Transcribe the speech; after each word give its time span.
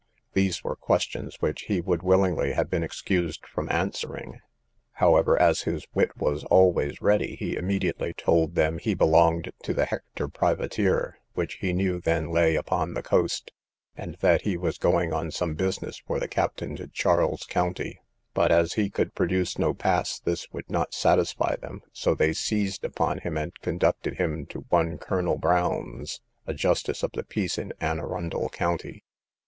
These 0.33 0.63
were 0.63 0.75
questions 0.75 1.35
which 1.41 1.65
he 1.69 1.79
would 1.79 2.01
willingly 2.01 2.53
have 2.53 2.71
been 2.71 2.81
excused 2.81 3.45
from 3.45 3.69
answering; 3.71 4.39
however, 4.93 5.39
as 5.39 5.61
his 5.61 5.85
wit 5.93 6.17
was 6.17 6.43
always 6.45 7.03
ready, 7.03 7.35
he 7.35 7.55
immediately 7.55 8.11
told 8.15 8.55
them 8.55 8.79
he 8.79 8.95
belonged 8.95 9.51
to 9.61 9.75
the 9.75 9.85
Hector 9.85 10.27
privateer, 10.27 11.19
(which 11.35 11.59
he 11.61 11.71
knew 11.71 11.99
then 12.01 12.31
lay 12.31 12.55
upon 12.55 12.95
the 12.95 13.03
coast,) 13.03 13.51
and 13.95 14.15
that 14.21 14.41
he 14.41 14.57
was 14.57 14.79
going 14.79 15.13
on 15.13 15.29
some 15.29 15.53
business 15.53 16.01
for 16.07 16.19
the 16.19 16.27
captain 16.27 16.75
to 16.77 16.87
Charles' 16.87 17.43
county:—but, 17.47 18.51
as 18.51 18.73
he 18.73 18.89
could 18.89 19.13
produce 19.13 19.59
no 19.59 19.71
pass, 19.71 20.19
this 20.19 20.51
would 20.51 20.67
not 20.67 20.95
satisfy 20.95 21.55
them, 21.57 21.83
so 21.93 22.15
they 22.15 22.33
seized 22.33 22.83
upon 22.83 23.19
him, 23.19 23.37
and 23.37 23.53
conducted 23.61 24.15
him 24.15 24.47
to 24.47 24.65
one 24.69 24.97
Colonel 24.97 25.37
Brown's, 25.37 26.21
a 26.47 26.55
justice 26.55 27.03
of 27.03 27.11
the 27.11 27.21
peace 27.23 27.59
in 27.59 27.71
Anne 27.79 27.99
Arundel 27.99 28.49
county. 28.49 29.03